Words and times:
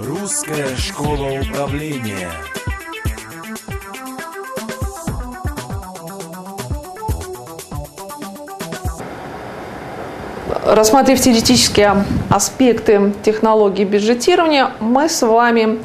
Русская 0.00 0.76
школа 0.76 1.40
управления. 1.40 2.30
Рассматривая 10.64 11.20
теоретические 11.20 12.04
аспекты 12.30 13.12
технологии 13.24 13.82
бюджетирования, 13.82 14.70
мы 14.78 15.08
с 15.08 15.20
вами 15.22 15.80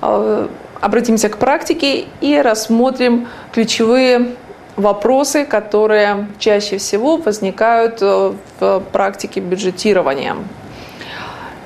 э, 0.00 0.48
обратимся 0.80 1.28
к 1.28 1.36
практике 1.36 2.06
и 2.22 2.40
рассмотрим 2.40 3.28
ключевые 3.52 4.36
вопросы, 4.76 5.44
которые 5.44 6.28
чаще 6.38 6.78
всего 6.78 7.18
возникают 7.18 7.98
э, 8.00 8.32
в 8.58 8.80
практике 8.90 9.40
бюджетирования. 9.40 10.36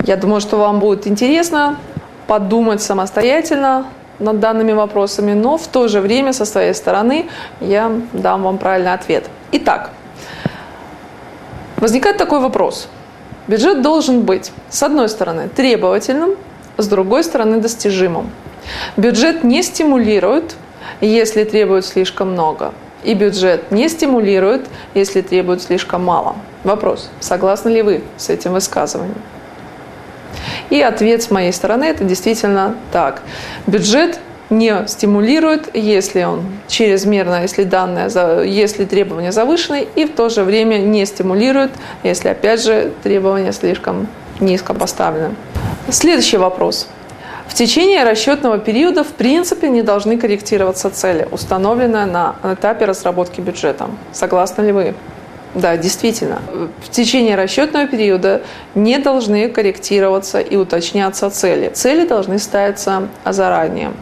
Я 0.05 0.17
думаю, 0.17 0.43
что 0.43 0.59
вам 0.59 0.81
будет 0.81 1.07
интересно 1.07 1.79
подумать 2.27 2.83
самостоятельно 2.83 3.87
над 4.19 4.39
данными 4.39 4.73
вопросами, 4.73 5.33
но 5.33 5.57
в 5.57 5.67
то 5.67 5.89
же 5.89 6.01
время 6.01 6.35
со 6.35 6.45
своей 6.45 6.75
стороны 6.75 7.31
я 7.61 7.91
дам 8.13 8.43
вам 8.43 8.59
правильный 8.59 8.93
ответ. 8.93 9.25
Итак, 9.53 9.91
возникает 11.79 12.19
такой 12.19 12.41
вопрос. 12.41 12.89
Бюджет 13.49 13.81
должен 13.81 14.23
быть, 14.23 14.53
с 14.69 14.83
одной 14.83 15.09
стороны, 15.09 15.49
требовательным, 15.49 16.37
с 16.77 16.87
другой 16.87 17.25
стороны, 17.25 17.61
достижимым. 17.61 18.31
Бюджет 18.99 19.43
не 19.43 19.63
стимулирует, 19.63 20.55
если 21.01 21.45
требует 21.45 21.87
слишком 21.87 22.33
много, 22.33 22.75
и 23.05 23.15
бюджет 23.15 23.71
не 23.71 23.89
стимулирует, 23.89 24.67
если 24.95 25.23
требует 25.23 25.63
слишком 25.63 26.05
мало. 26.05 26.37
Вопрос, 26.63 27.11
согласны 27.21 27.71
ли 27.71 27.83
вы 27.83 28.03
с 28.19 28.29
этим 28.29 28.53
высказыванием? 28.53 29.17
И 30.71 30.81
ответ 30.81 31.23
с 31.23 31.31
моей 31.31 31.53
стороны– 31.53 31.85
это 31.87 32.05
действительно 32.05 32.75
так. 32.93 33.23
Бюджет 33.67 34.19
не 34.51 34.87
стимулирует, 34.87 35.75
если 35.75 36.23
он 36.25 36.45
чрезмерно, 36.69 37.43
если 37.43 37.65
данные, 37.65 38.11
если 38.47 38.85
требования 38.85 39.33
завышены, 39.33 39.87
и 39.95 40.05
в 40.05 40.15
то 40.15 40.29
же 40.29 40.43
время 40.43 40.79
не 40.79 41.07
стимулирует, 41.07 41.71
если, 42.03 42.29
опять 42.29 42.63
же, 42.63 42.93
требования 43.03 43.53
слишком 43.53 44.07
низко 44.41 44.75
поставлены. 44.75 45.35
Следующий 45.89 46.37
вопрос. 46.37 46.89
В 47.47 47.55
течение 47.55 48.05
расчетного 48.05 48.59
периода 48.59 49.05
в 49.05 49.13
принципе 49.13 49.69
не 49.69 49.83
должны 49.83 50.19
корректироваться 50.19 50.91
цели, 50.91 51.29
установленные 51.31 52.07
на 52.07 52.37
этапе 52.43 52.87
разработки 52.87 53.41
бюджета. 53.41 53.89
Согласны 54.13 54.63
ли 54.63 54.73
вы? 54.73 54.95
Да, 55.55 55.77
действительно. 55.77 56.43
В 56.83 56.91
течение 56.91 57.37
расчетного 57.37 57.87
периода 57.87 58.43
не 58.75 58.99
должны 58.99 59.49
корректироваться 59.49 60.41
и 60.41 60.57
уточняться 60.57 61.31
цели. 61.31 61.69
Цели 61.69 62.07
должны 62.07 62.39
ставиться 62.39 63.09
заранее. 63.25 63.93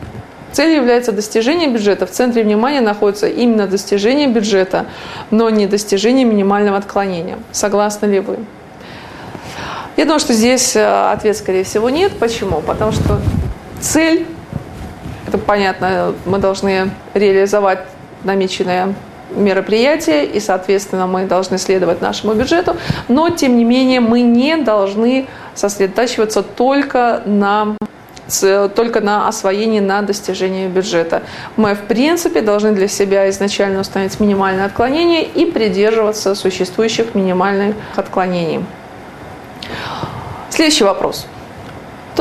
Целью 0.53 0.77
является 0.77 1.13
достижение 1.13 1.69
бюджета. 1.69 2.07
В 2.07 2.11
центре 2.11 2.43
внимания 2.43 2.81
находится 2.81 3.27
именно 3.27 3.67
достижение 3.67 4.29
бюджета, 4.29 4.87
но 5.31 5.49
не 5.51 5.67
достижение 5.67 6.25
минимального 6.25 6.77
отклонения. 6.77 7.39
Согласны 7.53 8.07
ли 8.07 8.21
вы? 8.21 8.39
Я 9.97 10.05
думаю, 10.05 10.21
что 10.21 10.33
здесь 10.33 10.75
э, 10.75 11.11
ответ, 11.11 11.37
скорее 11.37 11.65
всего, 11.65 11.91
нет. 11.91 12.13
Почему? 12.19 12.61
Потому 12.61 12.93
что 12.93 13.21
цель, 13.81 14.27
это 15.27 15.37
понятно, 15.39 16.15
мы 16.25 16.39
должны 16.39 16.91
реализовать 17.15 17.81
намеченное 18.25 18.95
мероприятие, 19.35 20.27
и, 20.27 20.41
соответственно, 20.41 21.07
мы 21.07 21.25
должны 21.27 21.59
следовать 21.59 22.01
нашему 22.01 22.35
бюджету, 22.35 22.77
но, 23.09 23.31
тем 23.31 23.57
не 23.57 23.65
менее, 23.65 24.01
мы 24.01 24.21
не 24.21 24.57
должны 24.57 25.27
сосредотачиваться 25.55 26.43
только 26.43 27.23
на 27.27 27.77
только 28.75 29.01
на 29.01 29.29
освоении, 29.29 29.81
на 29.81 30.01
достижении 30.01 30.67
бюджета. 30.67 31.23
Мы, 31.57 31.75
в 31.75 31.81
принципе, 31.81 32.41
должны 32.41 32.73
для 32.73 32.89
себя 32.89 33.29
изначально 33.29 33.81
установить 33.81 34.21
минимальное 34.21 34.65
отклонение 34.65 35.25
и 35.25 35.45
придерживаться 35.45 36.35
существующих 36.35 37.15
минимальных 37.15 37.77
отклонений. 37.97 38.65
Следующий 40.51 40.85
вопрос. 40.85 41.27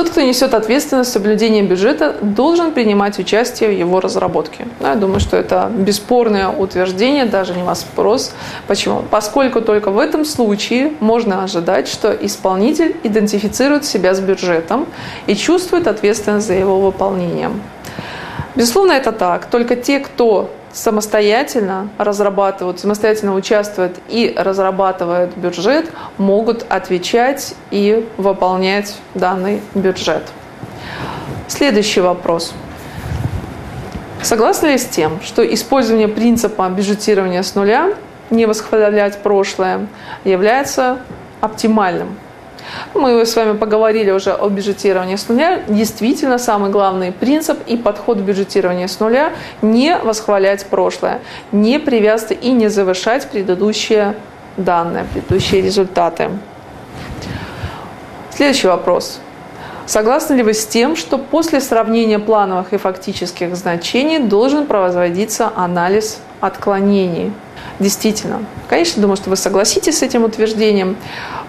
Тот, 0.02 0.10
кто 0.10 0.22
несет 0.22 0.56
ответственность 0.56 1.14
за 1.14 1.20
соблюдение 1.20 1.62
бюджета, 1.62 2.16
должен 2.22 2.72
принимать 2.72 3.20
участие 3.20 3.70
в 3.70 3.74
его 3.74 4.00
разработке. 4.00 4.66
Ну, 4.80 4.88
я 4.88 4.96
думаю, 4.96 5.20
что 5.20 5.38
это 5.38 5.72
бесспорное 5.72 6.50
утверждение, 6.50 7.26
даже 7.26 7.54
не 7.54 7.62
вопрос. 7.62 8.34
Почему? 8.66 9.04
Поскольку 9.12 9.62
только 9.62 9.92
в 9.92 10.00
этом 10.00 10.26
случае 10.26 10.94
можно 11.02 11.44
ожидать, 11.44 11.88
что 11.88 12.12
исполнитель 12.14 12.96
идентифицирует 13.04 13.86
себя 13.86 14.16
с 14.16 14.20
бюджетом 14.20 14.88
и 15.28 15.36
чувствует 15.36 15.86
ответственность 15.86 16.48
за 16.48 16.54
его 16.56 16.82
выполнение. 16.82 17.52
Безусловно, 18.56 18.94
это 18.94 19.12
так. 19.12 19.46
Только 19.52 19.76
те, 19.76 20.00
кто 20.00 20.50
самостоятельно 20.74 21.90
разрабатывают, 21.98 22.80
самостоятельно 22.80 23.36
участвуют 23.36 23.98
и 24.08 24.34
разрабатывают 24.38 25.36
бюджет, 25.36 25.92
могут 26.18 26.66
отвечать 26.70 27.54
и 27.72 28.08
выполнять 28.18 28.96
данный 29.14 29.62
бюджет. 29.76 30.24
Следующий 31.48 32.02
вопрос. 32.02 32.54
Согласны 34.22 34.68
ли 34.68 34.78
с 34.78 34.86
тем, 34.86 35.20
что 35.24 35.42
использование 35.42 36.08
принципа 36.08 36.70
бюджетирования 36.70 37.42
с 37.42 37.56
нуля, 37.56 37.94
не 38.30 38.46
восхвалять 38.46 39.18
прошлое, 39.24 39.88
является 40.24 41.00
оптимальным? 41.42 42.16
Мы 42.94 43.26
с 43.26 43.36
вами 43.36 43.58
поговорили 43.58 44.12
уже 44.12 44.34
о 44.34 44.50
бюджетировании 44.50 45.16
с 45.16 45.30
нуля. 45.30 45.62
Действительно, 45.68 46.38
самый 46.38 46.70
главный 46.70 47.12
принцип 47.12 47.60
и 47.68 47.78
подход 47.78 48.18
бюджетирования 48.18 48.88
с 48.88 49.00
нуля– 49.00 49.34
не 49.62 49.98
восхвалять 49.98 50.66
прошлое, 50.66 51.20
не 51.52 51.80
привязывать 51.80 52.40
и 52.42 52.52
не 52.52 52.68
завышать 52.70 53.30
предыдущие 53.30 54.16
данные, 54.58 55.06
предыдущие 55.14 55.62
результаты. 55.62 56.30
Следующий 58.32 58.68
вопрос. 58.68 59.20
Согласны 59.86 60.36
ли 60.36 60.44
вы 60.44 60.54
с 60.54 60.66
тем, 60.66 60.96
что 60.96 61.18
после 61.18 61.60
сравнения 61.60 62.20
плановых 62.20 62.72
и 62.74 62.78
фактических 62.78 63.56
значений 63.56 64.20
должен 64.20 64.66
производиться 64.66 65.52
анализ 65.56 66.20
отклонений? 66.40 67.34
Действительно. 67.80 68.46
Конечно, 68.70 69.02
думаю, 69.02 69.18
что 69.18 69.30
вы 69.30 69.36
согласитесь 69.36 69.98
с 69.98 70.02
этим 70.02 70.24
утверждением. 70.24 70.96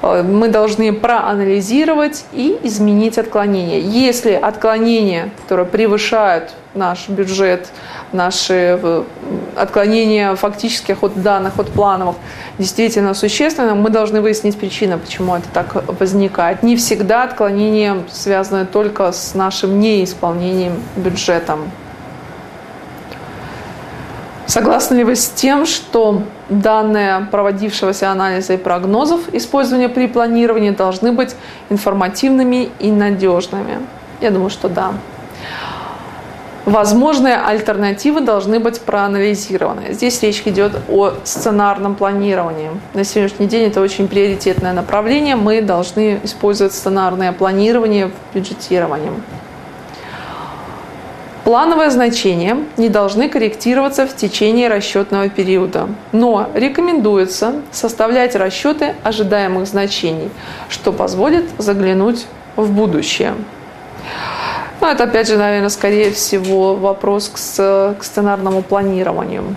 Э, 0.03 0.23
мы 0.23 0.49
должны 0.49 0.93
проанализировать 0.93 2.25
и 2.33 2.59
изменить 2.65 3.19
отклонения. 3.19 3.79
Если 3.79 4.33
отклонения, 4.33 5.31
которые 5.43 5.67
превышают 5.67 6.55
наш 6.75 7.09
бюджет, 7.09 7.69
наши 8.13 8.79
э, 8.83 9.05
отклонения 9.57 10.35
фактических 10.35 11.03
от 11.03 11.23
данных, 11.23 11.59
от 11.59 11.71
плановых, 11.71 12.17
действительно 12.59 13.15
существенно, 13.15 13.75
мы 13.75 13.91
должны 13.91 14.21
выяснить 14.21 14.59
причину, 14.59 14.99
почему 14.99 15.37
это 15.37 15.47
так 15.53 15.85
возникает. 16.01 16.63
Не 16.63 16.77
всегда 16.77 17.25
отклонения 17.25 18.03
связаны 18.11 18.67
только 18.67 19.13
с 19.13 19.35
нашим 19.35 19.81
неисполнением 19.81 20.75
бюджетом. 20.97 21.71
Согласны 24.53 24.97
ли 24.97 25.05
вы 25.05 25.17
с 25.17 25.31
тем, 25.31 25.65
что 25.65 26.25
данные 26.51 27.27
проводившегося 27.31 28.11
анализа 28.11 28.53
и 28.53 28.57
прогнозов 28.59 29.33
использования 29.33 29.89
при 29.89 30.07
планировании 30.07 30.69
должны 30.69 31.11
быть 31.11 31.35
информативными 31.71 32.69
и 32.79 32.91
надежными? 32.91 33.79
Я 34.21 34.31
думаю, 34.31 34.51
что 34.51 34.69
да. 34.69 34.93
Возможные 36.67 37.37
альтернативы 37.37 38.21
должны 38.21 38.61
быть 38.61 38.83
проанализированы. 38.83 39.95
Здесь 39.95 40.23
речь 40.23 40.43
идет 40.45 40.73
о 40.91 41.15
сценарном 41.25 41.95
планировании. 41.95 42.73
На 42.93 43.05
сегодняшний 43.05 43.47
день 43.47 43.69
это 43.69 43.81
очень 43.81 44.07
приоритетное 44.07 44.75
направление. 44.75 45.35
Мы 45.35 45.63
должны 45.63 46.21
использовать 46.25 46.75
сценарное 46.75 47.33
планирование 47.33 48.09
в 48.09 48.35
бюджетировании. 48.35 49.13
Плановые 51.45 51.91
значения 51.91 52.57
не 52.77 52.89
должны 52.89 53.29
корректироваться 53.29 54.07
в 54.07 54.15
течение 54.15 54.69
расчетного 54.69 55.29
периода, 55.29 55.89
но 56.13 56.49
рекомендуется 56.55 57.63
составлять 57.73 58.37
расчеты 58.37 58.95
ожидаемых 59.03 59.67
значений, 59.67 60.31
что 60.69 60.93
позволит 60.93 61.51
заглянуть 61.59 62.27
в 62.55 62.71
будущее. 62.71 63.35
Ну, 64.81 64.87
это, 64.87 65.05
опять 65.05 65.27
же, 65.27 65.37
наверное, 65.37 65.69
скорее 65.69 66.13
всего 66.13 66.77
вопрос 66.77 67.29
к, 67.29 67.37
к 67.99 68.05
сценарному 68.05 68.63
планированию. 68.63 69.57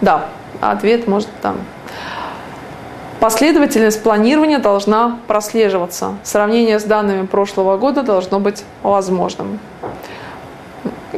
Да, 0.00 0.28
ответ 0.62 1.06
может 1.06 1.28
там. 1.42 1.56
Последовательность 3.20 4.02
планирования 4.02 4.58
должна 4.58 5.18
прослеживаться. 5.26 6.14
Сравнение 6.22 6.78
с 6.78 6.84
данными 6.84 7.26
прошлого 7.26 7.76
года 7.76 8.02
должно 8.02 8.40
быть 8.40 8.64
возможным. 8.82 9.58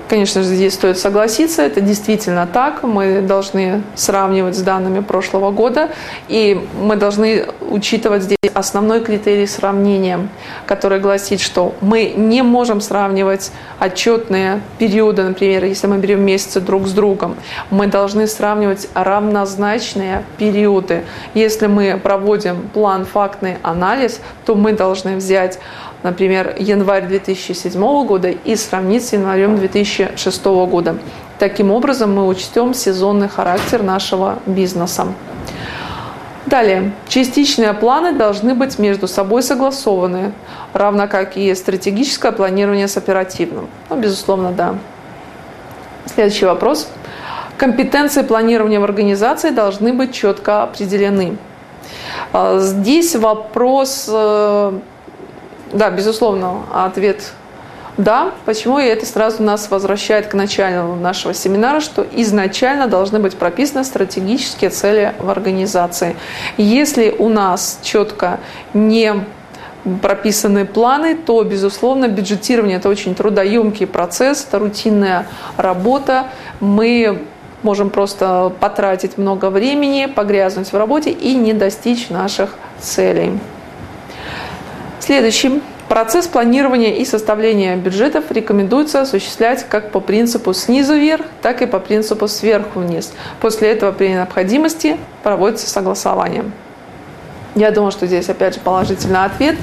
Конечно 0.08 0.42
же, 0.42 0.48
здесь 0.48 0.72
стоит 0.72 0.96
согласиться, 0.96 1.60
это 1.60 1.82
действительно 1.82 2.46
так. 2.46 2.82
Мы 2.82 3.20
должны 3.20 3.82
сравнивать 3.94 4.56
с 4.56 4.62
данными 4.62 5.00
прошлого 5.00 5.50
года, 5.50 5.90
и 6.28 6.58
мы 6.80 6.96
должны 6.96 7.44
учитывать 7.60 8.22
здесь 8.22 8.38
основной 8.54 9.00
критерий 9.00 9.46
сравнения, 9.46 10.28
который 10.66 10.98
гласит, 10.98 11.40
что 11.40 11.74
мы 11.82 12.14
не 12.16 12.42
можем 12.42 12.80
сравнивать 12.80 13.52
отчетные 13.78 14.62
периоды, 14.78 15.24
например, 15.24 15.64
если 15.64 15.86
мы 15.86 15.98
берем 15.98 16.22
месяцы 16.22 16.62
друг 16.62 16.86
с 16.86 16.92
другом. 16.92 17.36
Мы 17.70 17.86
должны 17.86 18.26
сравнивать 18.26 18.88
равнозначные 18.94 20.24
периоды. 20.38 21.04
Если 21.34 21.66
мы 21.66 22.00
проводим 22.02 22.68
план-фактный 22.72 23.58
анализ, 23.62 24.20
то 24.46 24.54
мы 24.54 24.72
должны 24.72 25.16
взять 25.16 25.58
например, 26.02 26.54
январь 26.58 27.06
2007 27.06 28.06
года 28.06 28.28
и 28.28 28.56
сравнить 28.56 29.04
с 29.04 29.12
январем 29.12 29.56
2006 29.56 30.44
года. 30.44 30.96
Таким 31.38 31.70
образом, 31.70 32.14
мы 32.14 32.26
учтем 32.26 32.74
сезонный 32.74 33.28
характер 33.28 33.82
нашего 33.82 34.38
бизнеса. 34.46 35.06
Далее, 36.46 36.92
частичные 37.08 37.74
планы 37.74 38.12
должны 38.12 38.54
быть 38.54 38.78
между 38.78 39.06
собой 39.06 39.42
согласованы, 39.42 40.32
равно 40.72 41.06
как 41.06 41.36
и 41.36 41.54
стратегическое 41.54 42.32
планирование 42.32 42.88
с 42.88 42.96
оперативным. 42.96 43.68
Ну, 43.90 43.96
безусловно, 43.96 44.52
да. 44.52 44.74
Следующий 46.06 46.46
вопрос. 46.46 46.88
Компетенции 47.58 48.22
планирования 48.22 48.80
в 48.80 48.84
организации 48.84 49.50
должны 49.50 49.92
быть 49.92 50.14
четко 50.14 50.62
определены. 50.62 51.36
А, 52.32 52.58
здесь 52.60 53.14
вопрос 53.14 54.08
э, 54.10 54.72
да, 55.72 55.90
безусловно, 55.90 56.64
ответ 56.72 57.32
да. 57.98 58.30
Почему? 58.44 58.78
И 58.78 58.84
это 58.84 59.04
сразу 59.04 59.42
нас 59.42 59.70
возвращает 59.70 60.28
к 60.28 60.34
началу 60.34 60.94
нашего 60.94 61.34
семинара, 61.34 61.80
что 61.80 62.06
изначально 62.12 62.86
должны 62.86 63.18
быть 63.18 63.36
прописаны 63.36 63.82
стратегические 63.84 64.70
цели 64.70 65.14
в 65.18 65.28
организации. 65.28 66.14
Если 66.56 67.10
у 67.10 67.28
нас 67.28 67.80
четко 67.82 68.38
не 68.72 69.24
прописаны 70.00 70.64
планы, 70.64 71.16
то, 71.16 71.42
безусловно, 71.42 72.06
бюджетирование– 72.06 72.76
это 72.78 72.88
очень 72.88 73.16
трудоемкий 73.16 73.86
процесс, 73.88 74.46
это 74.46 74.60
рутинная 74.60 75.26
работа. 75.56 76.26
Мы 76.60 77.24
можем 77.64 77.90
просто 77.90 78.52
потратить 78.60 79.18
много 79.18 79.50
времени, 79.50 80.06
погрязнуть 80.06 80.72
в 80.72 80.76
работе 80.76 81.10
и 81.10 81.34
не 81.34 81.52
достичь 81.52 82.10
наших 82.10 82.54
целей. 82.78 83.40
Следующий. 85.08 85.62
Процесс 85.88 86.26
планирования 86.26 86.96
и 86.96 87.06
составления 87.06 87.76
бюджетов 87.76 88.24
рекомендуется 88.28 89.00
осуществлять 89.00 89.64
как 89.66 89.90
по 89.90 90.00
принципу 90.00 90.52
снизу 90.52 90.96
вверх, 90.96 91.24
так 91.40 91.62
и 91.62 91.66
по 91.66 91.78
принципу 91.78 92.28
сверху 92.28 92.80
вниз. 92.80 93.14
После 93.40 93.70
этого 93.70 93.90
при 93.92 94.08
необходимости 94.08 94.98
проводится 95.22 95.66
согласование. 95.66 96.44
Я 97.54 97.70
думаю, 97.70 97.90
что 97.90 98.06
здесь 98.06 98.28
опять 98.28 98.56
же 98.56 98.60
положительный 98.60 99.24
ответ. 99.24 99.56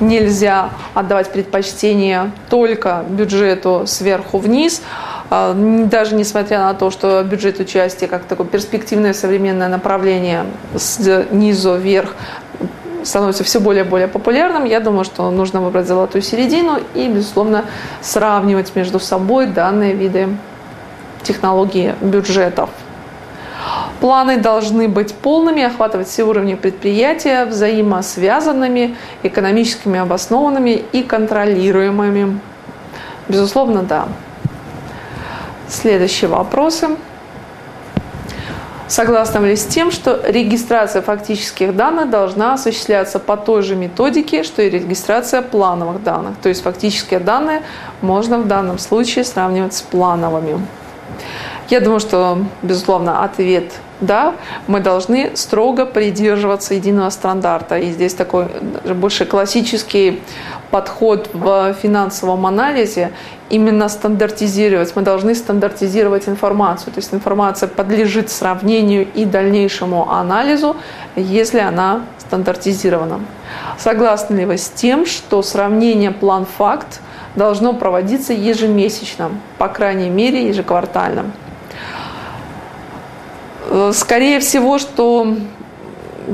Нельзя 0.00 0.70
отдавать 0.94 1.30
предпочтение 1.30 2.32
только 2.50 3.04
бюджету 3.08 3.84
сверху 3.86 4.38
вниз, 4.38 4.82
а, 5.30 5.54
даже 5.54 6.16
несмотря 6.16 6.58
на 6.58 6.74
то, 6.74 6.90
что 6.90 7.22
бюджет 7.22 7.60
участия 7.60 8.08
как 8.08 8.24
такое 8.24 8.48
перспективное 8.48 9.12
современное 9.12 9.68
направление 9.68 10.44
снизу 10.76 11.76
вверх 11.76 12.16
становится 13.08 13.42
все 13.42 13.58
более 13.58 13.84
и 13.84 13.88
более 13.88 14.06
популярным, 14.06 14.64
я 14.64 14.80
думаю, 14.80 15.04
что 15.04 15.30
нужно 15.30 15.60
выбрать 15.62 15.86
золотую 15.86 16.22
середину 16.22 16.78
и, 16.94 17.08
безусловно, 17.08 17.64
сравнивать 18.02 18.76
между 18.76 19.00
собой 19.00 19.46
данные 19.46 19.94
виды 19.94 20.28
технологии 21.22 21.94
бюджетов. 22.00 22.70
Планы 24.00 24.36
должны 24.36 24.88
быть 24.88 25.14
полными, 25.14 25.62
охватывать 25.62 26.08
все 26.08 26.22
уровни 26.22 26.54
предприятия, 26.54 27.46
взаимосвязанными, 27.46 28.96
экономическими 29.22 29.98
обоснованными 29.98 30.84
и 30.92 31.02
контролируемыми. 31.02 32.38
Безусловно, 33.26 33.82
да. 33.82 34.06
Следующие 35.68 36.30
вопросы. 36.30 36.90
Согласны 38.88 39.44
ли 39.44 39.54
с 39.54 39.66
тем, 39.66 39.90
что 39.90 40.18
регистрация 40.24 41.02
фактических 41.02 41.76
данных 41.76 42.08
должна 42.08 42.54
осуществляться 42.54 43.18
по 43.18 43.36
той 43.36 43.62
же 43.62 43.76
методике, 43.76 44.42
что 44.42 44.62
и 44.62 44.70
регистрация 44.70 45.42
плановых 45.42 46.02
данных? 46.02 46.38
То 46.42 46.48
есть 46.48 46.62
фактические 46.62 47.20
данные 47.20 47.62
можно 48.00 48.38
в 48.38 48.48
данном 48.48 48.78
случае 48.78 49.24
сравнивать 49.24 49.74
с 49.74 49.82
плановыми. 49.82 50.66
Я 51.68 51.80
думаю, 51.80 52.00
что, 52.00 52.38
безусловно, 52.62 53.22
ответ 53.24 53.72
да, 54.00 54.34
мы 54.66 54.80
должны 54.80 55.36
строго 55.36 55.84
придерживаться 55.84 56.74
единого 56.74 57.10
стандарта. 57.10 57.78
И 57.78 57.90
здесь 57.90 58.14
такой 58.14 58.46
больше 58.94 59.24
классический 59.24 60.22
подход 60.70 61.30
в 61.32 61.74
финансовом 61.74 62.46
анализе 62.46 63.10
именно 63.50 63.88
стандартизировать. 63.88 64.94
Мы 64.94 65.02
должны 65.02 65.34
стандартизировать 65.34 66.28
информацию. 66.28 66.92
То 66.92 66.98
есть 66.98 67.12
информация 67.12 67.68
подлежит 67.68 68.30
сравнению 68.30 69.06
и 69.14 69.24
дальнейшему 69.24 70.10
анализу, 70.10 70.76
если 71.16 71.58
она 71.58 72.02
стандартизирована. 72.18 73.20
Согласны 73.78 74.36
ли 74.36 74.44
вы 74.44 74.58
с 74.58 74.68
тем, 74.68 75.06
что 75.06 75.42
сравнение 75.42 76.10
план-факт 76.10 77.00
должно 77.34 77.72
проводиться 77.72 78.32
ежемесячно, 78.32 79.30
по 79.56 79.68
крайней 79.68 80.10
мере 80.10 80.46
ежеквартально? 80.48 81.32
Э, 83.68 83.92
скорее 83.94 84.40
всего, 84.40 84.78
что 84.78 85.36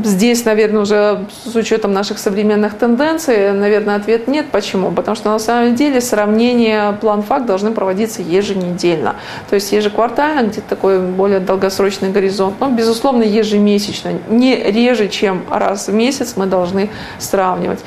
здесь, 0.02 0.44
наверное, 0.44 0.82
уже 0.82 1.26
с 1.44 1.54
учетом 1.54 1.92
наших 1.92 2.18
современных 2.18 2.76
тенденций, 2.76 3.52
наверное, 3.52 3.96
ответ 3.96 4.28
нет. 4.28 4.46
Почему? 4.50 4.90
Потому 4.90 5.16
что 5.16 5.30
на 5.30 5.38
самом 5.38 5.74
деле 5.74 6.00
сравнение 6.00 6.96
план-факт 7.00 7.46
должны 7.46 7.70
проводиться 7.70 8.22
еженедельно. 8.22 9.16
То 9.48 9.54
есть 9.54 9.72
ежеквартально, 9.72 10.48
где-то 10.48 10.68
такой 10.68 11.00
более 11.00 11.40
долгосрочный 11.40 12.10
горизонт. 12.10 12.56
Но, 12.60 12.70
безусловно, 12.70 13.22
ежемесячно. 13.22 14.12
Не 14.28 14.56
реже, 14.56 15.08
чем 15.08 15.44
раз 15.50 15.88
в 15.88 15.92
месяц 15.92 16.34
мы 16.36 16.46
должны 16.46 16.90
сравнивать. 17.18 17.80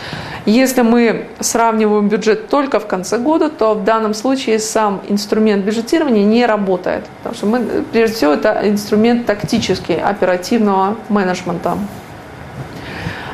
Если 0.45 0.81
мы 0.81 1.27
сравниваем 1.39 2.07
бюджет 2.07 2.47
только 2.47 2.79
в 2.79 2.87
конце 2.87 3.17
года, 3.17 3.49
то 3.49 3.73
в 3.73 3.83
данном 3.83 4.13
случае 4.13 4.59
сам 4.59 5.01
инструмент 5.09 5.65
бюджетирования 5.65 6.23
не 6.23 6.45
работает. 6.45 7.05
Потому 7.17 7.35
что 7.35 7.45
мы, 7.47 7.83
прежде 7.91 8.15
всего, 8.15 8.33
это 8.33 8.61
инструмент 8.63 9.25
тактический, 9.25 9.99
оперативного 9.99 10.95
менеджмента. 11.09 11.77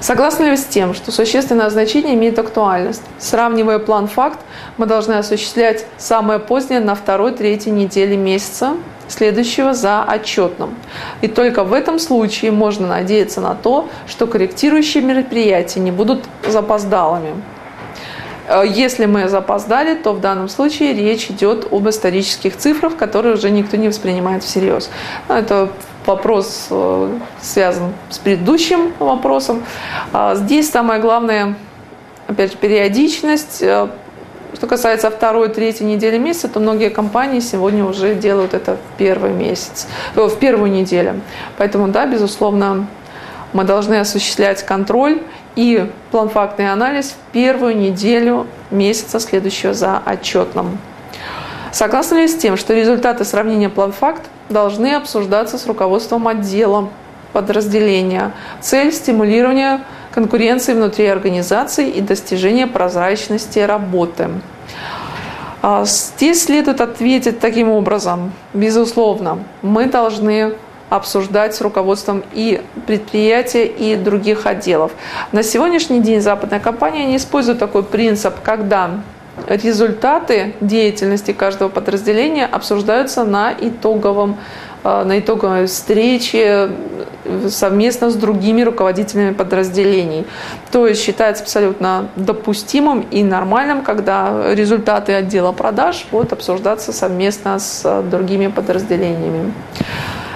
Согласны 0.03 0.43
ли 0.43 0.57
с 0.57 0.65
тем, 0.65 0.93
что 0.93 1.13
существенное 1.13 1.69
значение 1.69 2.15
имеет 2.15 2.37
актуальность? 2.37 3.01
Сравнивая 3.19 3.79
план-факт, 3.79 4.37
мы 4.75 4.85
должны 4.85 5.13
осуществлять 5.13 5.85
самое 5.97 6.39
позднее 6.39 6.81
на 6.81 6.93
второй-третьей 6.93 7.71
неделе 7.71 8.17
месяца, 8.17 8.73
следующего 9.07 9.73
за 9.73 10.03
отчетным. 10.03 10.75
И 11.21 11.29
только 11.29 11.63
в 11.63 11.71
этом 11.71 11.99
случае 11.99 12.51
можно 12.51 12.85
надеяться 12.85 13.39
на 13.39 13.55
то, 13.55 13.87
что 14.05 14.27
корректирующие 14.27 15.01
мероприятия 15.01 15.79
не 15.79 15.91
будут 15.91 16.25
запоздалыми. 16.45 17.41
Э, 18.49 18.63
если 18.67 19.05
мы 19.05 19.29
запоздали, 19.29 19.95
то 19.95 20.11
в 20.11 20.19
данном 20.19 20.49
случае 20.49 20.91
речь 20.91 21.31
идет 21.31 21.71
об 21.71 21.87
исторических 21.87 22.57
цифрах, 22.57 22.97
которые 22.97 23.35
уже 23.35 23.49
никто 23.49 23.77
не 23.77 23.87
воспринимает 23.87 24.43
всерьез. 24.43 24.89
Ну, 25.29 25.35
это 25.35 25.69
вопрос 26.05 26.67
э, 26.69 27.17
связан 27.41 27.93
с 28.09 28.17
предыдущим 28.17 28.93
вопросом. 28.99 29.63
А 30.11 30.35
здесь 30.35 30.69
самое 30.69 31.01
главное, 31.01 31.55
опять 32.27 32.51
же, 32.51 32.57
периодичность. 32.57 33.61
Э, 33.61 33.87
что 34.53 34.67
касается 34.67 35.09
второй, 35.09 35.49
третьей 35.49 35.87
недели 35.87 36.17
месяца, 36.17 36.47
то 36.47 36.59
многие 36.59 36.89
компании 36.89 37.39
сегодня 37.39 37.85
уже 37.85 38.15
делают 38.15 38.53
это 38.53 38.75
в 38.77 38.97
первый 38.97 39.31
месяц, 39.31 39.87
в 40.15 40.35
первую 40.37 40.71
неделю. 40.71 41.21
Поэтому, 41.57 41.87
да, 41.87 42.05
безусловно, 42.05 42.87
мы 43.51 43.63
должны 43.63 43.99
осуществлять 43.99 44.63
контроль 44.63 45.21
и 45.55 45.89
план-фактный 46.11 46.71
анализ 46.71 47.11
в 47.11 47.31
первую 47.31 47.77
неделю 47.77 48.47
месяца, 48.71 49.19
следующего 49.19 49.73
за 49.73 50.01
отчетным. 50.05 50.77
Согласны 51.71 52.17
ли 52.17 52.27
с 52.27 52.35
тем, 52.35 52.55
что 52.55 52.73
результаты 52.73 53.25
сравнения 53.25 53.69
план-факт 53.69 54.21
должны 54.53 54.93
обсуждаться 54.93 55.57
с 55.57 55.67
руководством 55.67 56.27
отдела 56.27 56.89
подразделения? 57.33 58.31
Цель– 58.61 58.93
стимулирования 58.93 59.81
конкуренции 60.11 60.73
внутри 60.73 61.07
организации 61.07 61.89
и 61.89 61.99
достижения 61.99 62.67
прозрачности 62.67 63.59
работы. 63.59 64.29
А, 65.61 65.85
здесь 65.85 66.43
следует 66.43 66.81
ответить 66.81 67.39
таким 67.39 67.69
образом. 67.69 68.31
Безусловно, 68.53 69.39
мы 69.61 69.87
должны 69.87 70.53
обсуждать 70.89 71.55
с 71.55 71.61
руководством 71.61 72.23
и 72.33 72.61
предприятия, 72.85 73.65
и 73.65 73.95
других 73.95 74.45
отделов. 74.45 74.91
На 75.31 75.41
сегодняшний 75.41 76.01
день 76.01 76.21
западная 76.21 76.59
компания 76.59 77.05
не 77.05 77.15
использует 77.15 77.57
такой 77.57 77.83
принцип, 77.83 78.35
когда 78.43 78.91
результаты 79.47 80.53
деятельности 80.61 81.31
каждого 81.33 81.69
подразделения 81.69 82.45
обсуждаются 82.45 83.23
на 83.23 83.53
итоговом 83.53 84.37
Э, 84.83 85.03
на 85.03 85.19
итоговой 85.19 85.65
встрече 85.67 86.69
совместно 87.47 88.09
с 88.09 88.15
другими 88.15 88.63
руководителями 88.63 89.33
подразделений. 89.33 90.25
То 90.71 90.87
есть 90.87 91.01
считается 91.01 91.43
абсолютно 91.43 92.09
допустимым 92.17 93.01
и 93.11 93.23
нормальным, 93.23 93.81
когда 93.81 94.53
результаты 94.53 95.13
отдела 95.13 95.53
продаж 95.53 96.05
будут 96.11 96.33
обсуждаться 96.33 96.91
совместно 96.91 97.59
с 97.59 98.03
другими 98.11 98.47
подразделениями. 98.47 99.53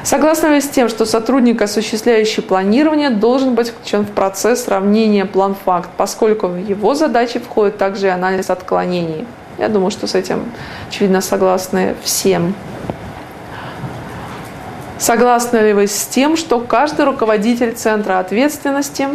Согласны 0.08 0.48
ли 0.48 0.62
с 0.62 0.70
тем, 0.70 0.88
что 0.88 1.06
сотрудник, 1.06 1.62
осуществляющий 1.62 2.42
планирование, 2.42 3.10
должен 3.10 3.56
быть 3.56 3.72
включен 3.72 4.06
в 4.06 4.12
процесс 4.12 4.64
сравнения 4.64 5.26
план-факт, 5.26 5.90
поскольку 5.98 6.48
в 6.48 6.56
его 6.56 6.96
задачи 6.96 7.40
входит 7.40 7.78
также 7.78 8.08
и 8.08 8.10
анализ 8.10 8.50
отклонений? 8.50 9.28
Я 9.58 9.68
думаю, 9.68 9.92
что 9.92 10.08
с 10.08 10.16
этим, 10.16 10.46
очевидно, 10.88 11.20
согласны 11.20 11.94
всем. 12.04 12.56
Согласны 14.98 15.58
ли 15.58 15.74
вы 15.74 15.88
с 15.88 16.06
тем, 16.06 16.38
что 16.38 16.62
каждый 16.62 17.04
руководитель 17.04 17.74
центра 17.74 18.20
ответственности 18.20 19.10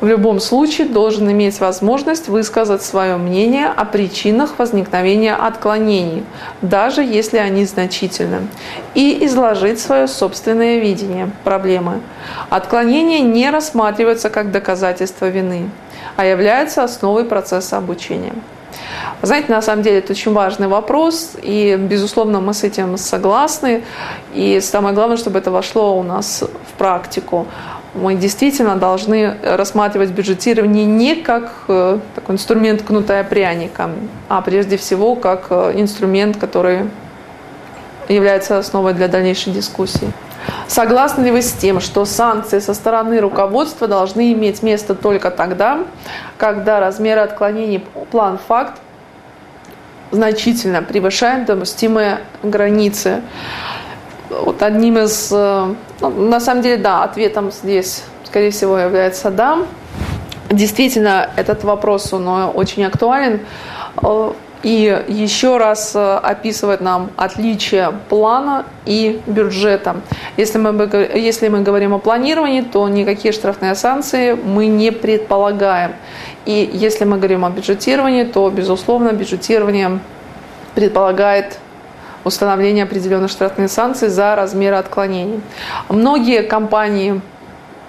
в 0.00 0.06
любом 0.06 0.40
случае 0.40 0.88
должен 0.88 1.30
иметь 1.30 1.60
возможность 1.60 2.28
высказать 2.28 2.82
свое 2.82 3.16
мнение 3.16 3.66
о 3.66 3.84
причинах 3.84 4.58
возникновения 4.58 5.34
отклонений, 5.34 6.24
даже 6.62 7.02
если 7.02 7.38
они 7.38 7.64
значительны, 7.64 8.48
и 8.94 9.24
изложить 9.26 9.80
свое 9.80 10.08
собственное 10.08 10.78
видение 10.80 11.30
проблемы. 11.44 12.00
Отклонения 12.48 13.20
не 13.20 13.50
рассматриваются 13.50 14.30
как 14.30 14.50
доказательство 14.50 15.26
вины, 15.26 15.70
а 16.16 16.24
являются 16.24 16.82
основой 16.82 17.24
процесса 17.24 17.76
обучения. 17.76 18.34
Знаете, 19.22 19.52
на 19.52 19.60
самом 19.60 19.82
деле 19.82 19.98
это 19.98 20.12
очень 20.12 20.32
важный 20.32 20.68
вопрос, 20.68 21.32
и, 21.42 21.76
безусловно, 21.78 22.40
мы 22.40 22.54
с 22.54 22.64
этим 22.64 22.96
согласны. 22.96 23.82
И 24.34 24.60
самое 24.60 24.94
главное, 24.94 25.18
чтобы 25.18 25.38
это 25.38 25.50
вошло 25.50 25.98
у 25.98 26.02
нас 26.02 26.42
в 26.42 26.78
практику. 26.78 27.46
Мы 27.94 28.14
действительно 28.14 28.76
должны 28.76 29.36
рассматривать 29.42 30.10
бюджетирование 30.10 30.84
не 30.84 31.16
как 31.16 31.52
э, 31.66 31.98
такой 32.14 32.36
инструмент 32.36 32.82
кнутая 32.82 33.24
пряника, 33.24 33.90
а 34.28 34.40
прежде 34.42 34.76
всего 34.76 35.16
как 35.16 35.46
э, 35.50 35.72
инструмент, 35.74 36.36
который 36.36 36.88
является 38.08 38.58
основой 38.58 38.94
для 38.94 39.08
дальнейшей 39.08 39.52
дискуссии. 39.52 40.12
Согласны 40.68 41.24
ли 41.24 41.30
вы 41.32 41.42
с 41.42 41.52
тем, 41.52 41.80
что 41.80 42.04
санкции 42.04 42.60
со 42.60 42.74
стороны 42.74 43.20
руководства 43.20 43.88
должны 43.88 44.32
иметь 44.32 44.62
место 44.62 44.94
только 44.94 45.30
тогда, 45.30 45.80
когда 46.38 46.78
размеры 46.80 47.22
отклонений 47.22 47.84
план-факт 48.10 48.80
значительно 50.10 50.82
превышает 50.82 51.46
допустимые 51.46 52.20
границы. 52.42 53.22
Вот 54.30 54.62
одним 54.62 54.96
из, 54.98 55.30
э, 55.32 55.74
ну, 56.00 56.10
на 56.10 56.38
самом 56.38 56.62
деле, 56.62 56.76
да, 56.76 57.02
ответом 57.02 57.50
здесь, 57.50 58.04
скорее 58.24 58.52
всего, 58.52 58.78
является 58.78 59.30
да. 59.32 59.58
Действительно, 60.48 61.30
этот 61.34 61.64
вопрос, 61.64 62.12
он 62.12 62.28
э, 62.28 62.44
очень 62.46 62.84
актуален. 62.84 63.40
Э, 64.02 64.32
и 64.62 65.04
еще 65.08 65.56
раз 65.56 65.96
описывает 65.96 66.82
нам 66.82 67.12
отличие 67.16 67.94
плана 68.10 68.66
и 68.84 69.18
бюджета. 69.26 69.96
Если 70.36 70.58
мы, 70.58 70.72
если 71.14 71.48
мы 71.48 71.62
говорим 71.62 71.94
о 71.94 71.98
планировании, 71.98 72.60
то 72.60 72.86
никакие 72.86 73.32
штрафные 73.32 73.74
санкции 73.74 74.34
мы 74.34 74.66
не 74.66 74.92
предполагаем. 74.92 75.92
И 76.44 76.70
если 76.74 77.06
мы 77.06 77.16
говорим 77.16 77.46
о 77.46 77.48
бюджетировании, 77.48 78.24
то, 78.24 78.50
безусловно, 78.50 79.12
бюджетирование 79.12 79.98
предполагает 80.74 81.58
установление 82.24 82.84
определенных 82.84 83.30
штрафных 83.30 83.70
санкций 83.70 84.08
за 84.08 84.34
размеры 84.36 84.76
отклонений. 84.76 85.40
Многие 85.88 86.42
компании 86.42 87.20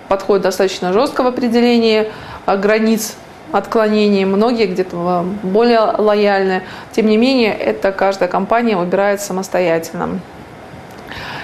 подходят 0.07 0.43
достаточно 0.43 0.93
жестко 0.93 1.23
в 1.23 1.27
определении 1.27 2.11
а, 2.45 2.57
границ 2.57 3.15
отклонений, 3.51 4.25
многие 4.25 4.67
где-то 4.67 5.25
более 5.43 5.79
лояльны. 5.79 6.63
Тем 6.91 7.07
не 7.07 7.17
менее, 7.17 7.53
это 7.53 7.91
каждая 7.91 8.29
компания 8.29 8.77
выбирает 8.77 9.21
самостоятельно. 9.21 10.19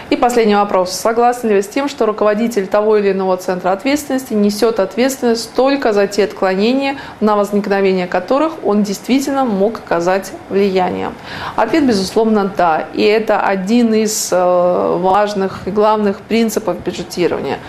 И 0.09 0.15
последний 0.15 0.55
вопрос. 0.55 0.91
Согласны 0.93 1.49
ли 1.49 1.55
вы 1.55 1.61
с 1.61 1.67
тем, 1.67 1.89
что 1.89 2.05
руководитель 2.05 2.65
того 2.67 2.95
или 2.95 3.11
иного 3.11 3.35
центра 3.35 3.71
ответственности 3.71 4.33
несет 4.33 4.79
ответственность 4.79 5.53
только 5.53 5.91
за 5.91 6.07
те 6.07 6.23
отклонения, 6.23 6.95
на 7.19 7.35
возникновение 7.35 8.07
которых 8.07 8.53
он 8.65 8.83
действительно 8.83 9.43
мог 9.43 9.79
оказать 9.79 10.31
влияние? 10.49 11.11
Ответ, 11.57 11.85
безусловно, 11.85 12.49
да. 12.55 12.87
И 12.93 13.01
это 13.01 13.41
один 13.41 13.93
из 13.93 14.29
э, 14.31 14.97
важных 15.01 15.67
и 15.67 15.71
главных 15.71 16.21
принципов 16.21 16.81
бюджетирования. 16.81 17.59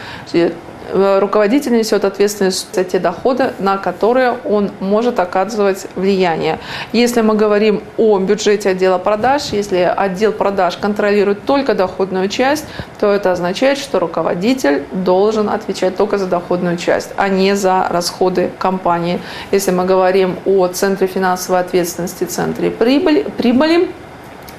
Э, 0.91 1.19
руководитель 1.19 1.73
несет 1.73 2.05
ответственность 2.05 2.75
за 2.75 2.85
те 2.85 2.99
доходы, 2.99 3.53
на 3.59 3.77
которые 3.77 4.37
он 4.45 4.71
может 4.81 5.21
оказывать 5.21 5.87
влияние. 5.97 6.59
Если 6.93 7.21
мы 7.21 7.35
говорим 7.35 7.83
о 7.99 8.19
бюджете 8.19 8.71
отдела 8.71 8.99
продаж, 8.99 9.53
если 9.53 9.79
отдел 9.79 10.33
продаж 10.33 10.77
контролирует 10.79 11.45
только 11.45 11.75
доходную 11.75 12.29
часть, 12.29 12.65
то 12.99 13.13
это 13.13 13.33
означает, 13.33 13.79
что 13.79 13.99
руководитель 13.99 14.85
должен 14.93 15.51
отвечать 15.51 15.97
только 15.97 16.17
за 16.17 16.27
доходную 16.27 16.79
часть, 16.79 17.11
а 17.17 17.29
не 17.29 17.55
за 17.55 17.87
расходы 17.91 18.51
компании. 18.59 19.21
Если 19.51 19.71
мы 19.71 19.85
говорим 19.85 20.37
о 20.47 20.69
центре 20.69 21.07
финансовой 21.07 21.61
ответственности, 21.61 22.25
центре 22.25 22.71
прибыли, 22.71 23.27
прибыли 23.37 23.89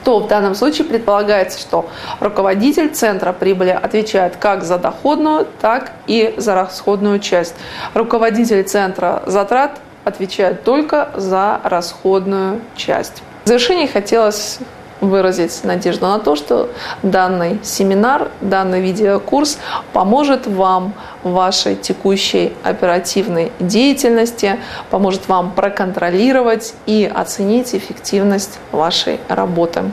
то 0.04 0.20
в 0.20 0.28
данном 0.28 0.56
случае 0.56 0.88
предполагается, 0.88 1.60
что 1.60 1.90
руководитель 2.20 2.90
центра 2.90 3.34
прибыли 3.34 3.70
отвечает 3.70 4.36
как 4.38 4.64
за 4.64 4.78
доходную, 4.78 5.48
так 5.62 5.92
и 6.08 6.34
за 6.38 6.56
расходную 6.56 7.20
часть. 7.20 7.56
Руководитель 7.94 8.64
центра 8.64 9.24
затрат 9.26 9.80
отвечает 10.06 10.64
только 10.64 11.12
за 11.16 11.60
расходную 11.64 12.62
часть. 12.76 13.22
В 13.46 13.48
завершении 13.48 13.88
хотелось 13.88 14.60
выразить 15.02 15.64
надежду 15.64 16.08
на 16.08 16.20
то, 16.20 16.36
что 16.36 16.70
данный 17.04 17.60
семинар, 17.64 18.30
данный 18.42 18.82
видеокурс 18.82 19.60
поможет 19.94 20.48
вам 20.48 20.94
в 21.24 21.32
вашей 21.32 21.76
текущей 21.76 22.54
оперативной 22.64 23.52
деятельности, 23.60 24.60
поможет 24.90 25.28
вам 25.28 25.52
проконтролировать 25.52 26.74
и 26.86 27.10
оценить 27.14 27.74
эффективность 27.76 28.60
вашей 28.72 29.20
работы. 29.28 29.84